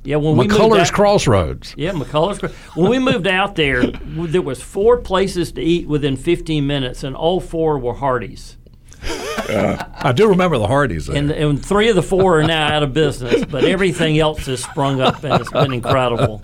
[0.05, 1.75] yeah, when we moved out- Crossroads.
[1.77, 2.43] Yeah, McCullough's.
[2.77, 7.17] When we moved out there, there was four places to eat within 15 minutes, and
[7.17, 8.59] all four were Hardee's.
[9.07, 11.09] I do remember the Hardee's.
[11.11, 14.65] And, and three of the four are now out of business, but everything else has
[14.65, 16.43] sprung up, and it's been incredible.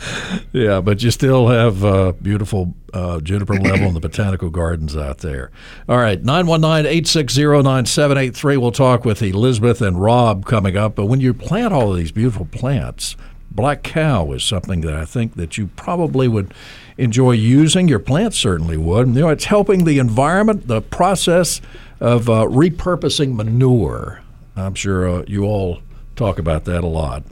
[0.52, 5.18] Yeah, but you still have uh, beautiful uh, juniper level in the botanical gardens out
[5.18, 5.50] there.
[5.88, 8.61] All right, 919-860-9783.
[8.61, 10.96] We'll talk with Elizabeth and Rob coming up.
[10.96, 13.16] But when you plant all of these beautiful plants,
[13.51, 16.55] black cow is something that I think that you probably would
[16.96, 17.88] enjoy using.
[17.88, 19.09] Your plants certainly would.
[19.09, 21.61] You know, it's helping the environment, the process
[21.98, 24.22] of uh, repurposing manure.
[24.57, 25.80] I'm sure uh, you all
[26.16, 27.24] talk about that a lot.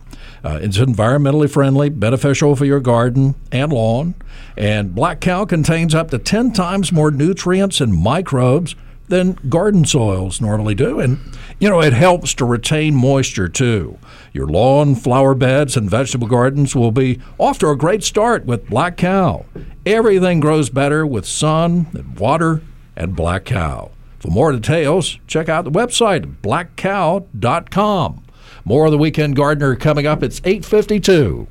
[0.43, 4.15] Uh, it's environmentally friendly, beneficial for your garden and lawn,
[4.57, 8.75] and black cow contains up to 10 times more nutrients and microbes
[9.09, 11.01] than garden soils normally do.
[11.01, 11.19] And,
[11.59, 13.99] you know, it helps to retain moisture too.
[14.33, 18.69] Your lawn, flower beds, and vegetable gardens will be off to a great start with
[18.69, 19.47] black cow.
[19.85, 22.63] Everything grows better with sun and water
[22.97, 23.91] and black cow.
[24.19, 28.25] For more details, check out the website blackcow.com.
[28.65, 30.23] More of the Weekend Gardener coming up.
[30.23, 31.47] It's 852.